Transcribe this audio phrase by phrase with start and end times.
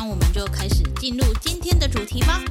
[0.00, 2.42] 那我们就开始进入今天的主题吧。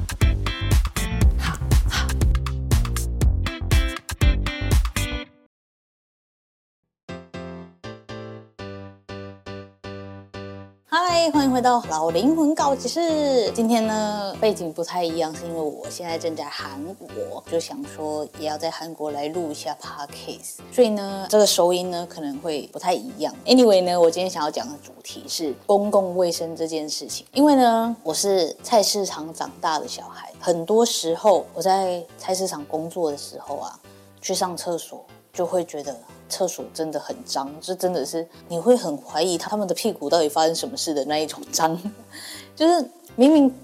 [11.32, 13.52] 欢迎回到老灵魂告解室。
[13.52, 23.32] 今天呢，背景不太一样，是因为我现在正在韩国，就想说也要在韩国来录一下 podcast，所以呢，这个收音呢可能会不太一样。
[23.46, 27.24] Anyway 呢，我今天想要讲的主题是公共卫生这件事情。
[27.32, 33.78] 因为呢，我是菜市场长大的小孩，很多时候我在菜市场工作的时候啊，
[34.20, 35.96] 去上厕所就会觉得。
[36.30, 41.78] 厕所真的很脏，这真的是你会很怀疑他们的屁股到底发生什么事的那一种脏，
[42.56, 43.54] 就是明明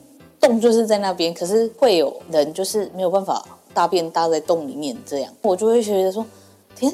[0.41, 6.27] 洞就是在那边，可是会有人就是没有办法大便搭在洞里面这样，我就会觉得说，
[6.75, 6.93] 天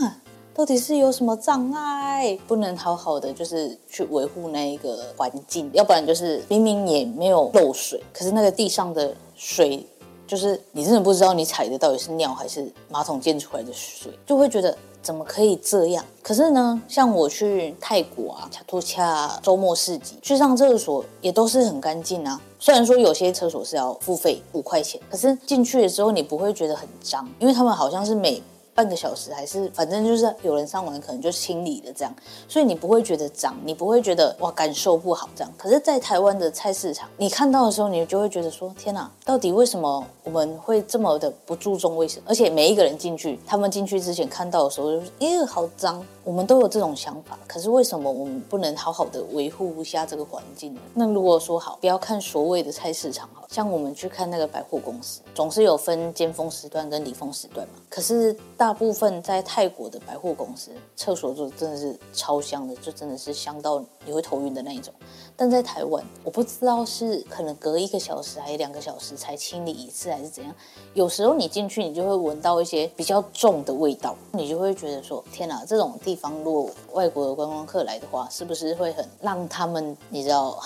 [0.00, 0.14] 哪，
[0.52, 9.86] 到底是有什么障碍，不能好好的就是去维护那一个环境，要不然就是明明也没有漏水，可是那个地上的水。
[10.24, 16.04] 就是你真的不知道你踩的到底是尿还是马桶溅出来的水，就会觉得怎么可以这样？
[16.22, 22.40] 可是呢，像我去泰国啊、恰托恰周末市集去上厕所也都是很干净啊。
[22.58, 28.42] 虽然说有些厕所是要付费五块钱，可是进去的时候你不会觉得很脏，因为他们好像是每。
[28.74, 32.14] 半个小时还是反正就是有人上完可能就清理了这样，
[32.48, 35.52] 所以你不会觉得脏，你不会觉得哇感受不好这样。
[35.58, 42.22] 可是，在台湾的菜市场，你看到的时候，你就会觉得说天哪，到底为什么我们会这么的不注重卫生？
[42.26, 46.04] 而且每一个人进去，他们进去之前看到的时候就是，好脏。
[46.24, 50.80] 我们都有这种想法，可是为什么我们不能好好的维护一下这个环境呢？
[50.94, 57.74] 那如果说好，不要看所谓的菜市场，好像我们去看那个百货公司，总是有分尖峰时段跟离峰时段嘛。
[57.88, 58.32] 可是
[58.62, 64.94] 大部分在泰国的百货公司，厕所就真的是超香的，就真的是香到你会头晕的那一种。
[65.36, 70.54] 但在台湾，我不知道是可能隔一个小时还是两个小时才清理一次，还是怎样。
[70.94, 80.56] 有时候你进去，你就会闻到一些比较重的味道，你就会觉得说：天哪，这种地方如果外国的观光客来的话，是不是会很让他们你知道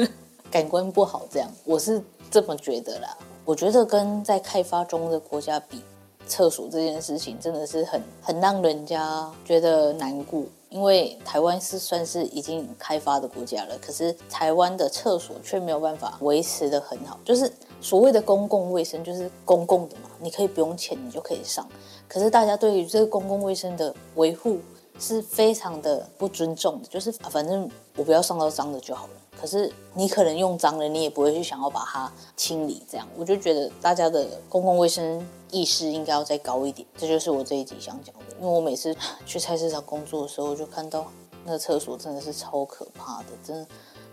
[0.52, 1.22] 感官不好？
[1.30, 3.16] 这样，我是这么觉得啦。
[3.46, 5.80] 我觉得跟在开发中的国家比，
[6.26, 10.42] 厕所这件事情真的是很很让人家觉得难过。
[10.68, 17.18] 因为台湾是算是已经开发的国家了，可是台湾的厕所却没有办法维持得很好。
[17.24, 17.50] 就是
[17.80, 21.66] 所谓的公共卫生，就是公共的嘛，你可以不用钱，你就可以上。
[22.08, 24.58] 可是大家对于这个公共卫生的维护
[24.98, 29.12] 是非常的不尊重的，就是反正我不要上到脏的就好了。
[29.38, 32.82] 可是你可能用脏了，你也不会去想要把它清理。
[32.90, 36.88] 这样，我就觉得大家的公共卫生意识应该要再高一点。
[36.96, 38.34] 这就是我这一集想讲的。
[38.40, 38.96] 因为我每次
[39.26, 41.06] 去菜市场工作的时候，就看到
[41.44, 43.68] 那个厕所真的是超可怕的，真的，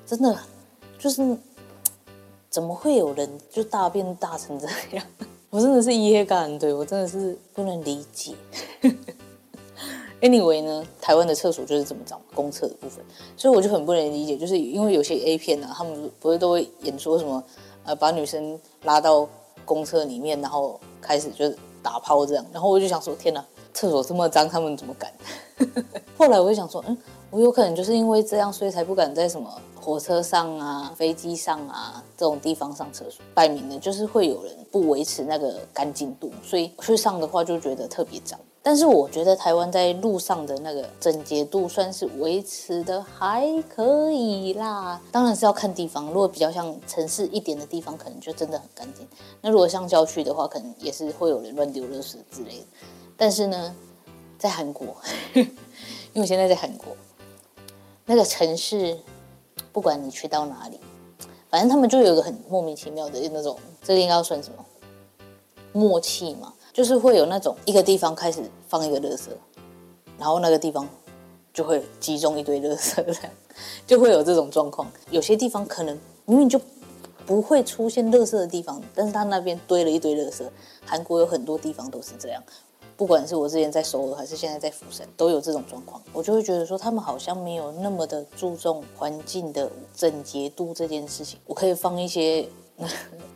[0.06, 0.38] 真的
[1.00, 1.38] 就是
[2.50, 4.68] 怎么会有人就大便大成这
[4.98, 5.06] 样？
[5.50, 8.36] 我真的是噎感，对，我真的是不能理解。
[10.24, 13.04] Anyway 呢，台湾的厕所就是这么脏，公厕的部分，
[13.36, 17.44] 所以我就很不能理解，就是因为有些 A 片啊，他们不是都会演说什么，
[17.84, 19.28] 呃，把女生拉到
[19.66, 23.44] 公厕里面，然后开始就是打炮这样，然后我就想说，天呐！
[23.74, 25.12] 厕所这么脏，他们怎么敢？
[26.16, 26.98] 后来我就想说，嗯，
[27.30, 29.52] 我有可能就是因为这样，所以才不敢在什么
[29.84, 33.24] 火车上啊、飞机上啊这种地方上厕所。
[33.34, 38.40] 摆明了就是会有人不维持那个干净度，所以去上的话就觉得特别脏。
[38.66, 45.02] 但是我觉得台湾在路上的那个整洁度算是维持的还可以啦。
[45.12, 49.06] 当然是要看地方，如果比较像城市一点的地方，可能就真的很干净。
[49.42, 52.66] 那如果像郊区的话，可能也是会有人乱丢垃圾之类的。
[53.18, 53.75] 但是呢，
[54.40, 54.96] 在韩国，
[55.36, 55.44] 因
[56.16, 56.96] 为我现在在韩国，
[58.06, 58.98] 那个城市，
[59.74, 60.80] 不管你去到哪里，
[61.50, 64.64] 反正他们就有一个很莫名其妙的那种，这个应该要算什么
[65.74, 66.54] 默契嘛？
[66.72, 69.30] 就是会有那种一个地方开始放一个垃圾，
[70.18, 70.88] 然后那个地方
[71.54, 73.04] 就会集中一堆垃圾，
[73.86, 74.92] 就会有这种状况。
[75.10, 76.60] 有些地方可能明明就
[77.26, 80.44] 不会出现垃圾的地方，但是他那边堆了一堆垃圾。
[80.86, 82.44] 韩国有很多地方都是这样。
[82.95, 86.01] 不管是我之前在首尔还是现在在釜山，都有这种状况。
[86.13, 91.40] 我就会觉得说，他们好像没有那么的注重环境的整洁度这件事情。
[91.45, 92.48] 我可以放一些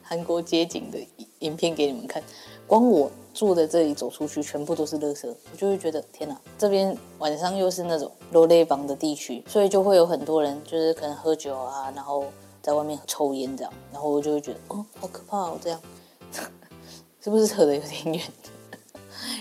[0.03, 0.97] 韩国街景的
[1.39, 2.23] 影片给你们看，
[2.65, 6.39] 光我住的这里走出去，全部都是垃圾，我就会觉得天哪！
[6.57, 12.25] 这边晚上又是那种罗勒邦的地区，所以就会有很多人就是可能喝酒啊，然后
[12.61, 15.79] 在外面抽烟这样，然后我就会觉得哦，好可怕哦，这样
[17.21, 18.23] 是不是扯得有点远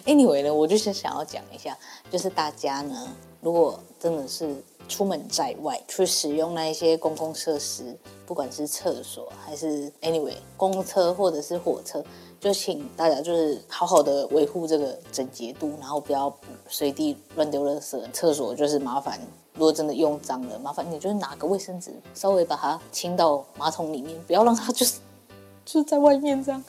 [0.07, 1.77] ？Anyway 呢，我就是想要讲一下，
[2.11, 3.09] 就是大家呢，
[3.41, 4.55] 如果真的是
[4.89, 12.03] 出门在外去使用那一些公共设施，不管是厕所还是 Anyway 公车或者是火车，
[12.39, 16.33] 就请大家就是好好的维护这个整洁度，然后不要
[16.69, 18.01] 随地乱丢垃圾。
[18.13, 19.21] 厕所就是麻烦，
[19.55, 25.01] 如果真的用脏了，麻烦你就是拿个卫生纸稍微把它清到马桶里面，不要让它就是
[25.67, 26.65] 就是在外面这样。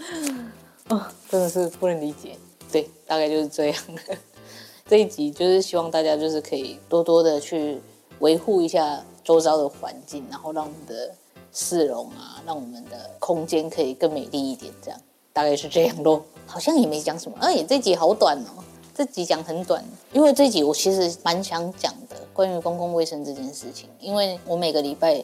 [0.87, 2.35] 啊， 真的是不能理解。
[2.71, 3.83] 对，大概就是这样。
[4.89, 7.81] 这一集就是希望大家就是可以多多的去
[8.19, 11.13] 维护一下周遭的环境，然后让我们的
[11.51, 14.71] 市容啊，让我们的空间可以更美丽一点。
[14.81, 14.99] 这样
[15.33, 16.23] 大概是这样咯。
[16.45, 17.37] 好像也没讲什么。
[17.41, 18.63] 哎，这集好短哦，
[18.95, 23.89] 这集讲很短，因为这集我其实蛮想讲的，关于公共卫生这件事情。
[23.99, 25.21] 因为我每个礼拜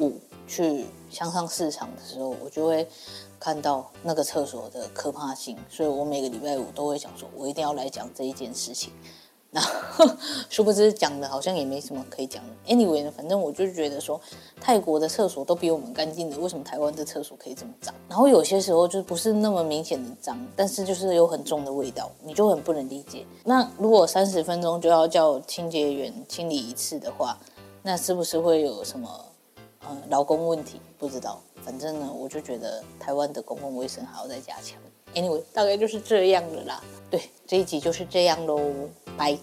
[0.00, 0.12] 五
[0.46, 2.86] 去香上市场的时候，我就会。
[3.38, 8.92] 看到那个厕所的可怕性，所以我每个礼拜五都会想说，我一定要来讲这一件事情。
[9.50, 9.62] 那
[10.50, 12.74] 殊不知讲的好像也没什么可以讲的。
[12.74, 14.20] Anyway 呢，反正我就觉得说，
[14.60, 17.94] 泰国的厕所都比我们干净的，为什么台湾的厕所可以这么脏？
[18.10, 23.24] 然后有些时候就不是那么明显的脏，但是就是有很重的味道，你就很不能理解。
[23.42, 27.38] 那如果三十分钟就要叫清洁员清理一次的话，
[27.82, 29.08] 那是不是会有什么
[29.80, 30.78] 呃劳工问题？
[30.98, 31.40] 不知道。
[31.68, 34.80] 反正呢，我就觉得台湾的公共卫生还要再加强。
[35.14, 36.82] Anyway，大概就是这样的啦。
[37.10, 38.58] 对，这一集就是这样喽，
[39.18, 39.36] 拜。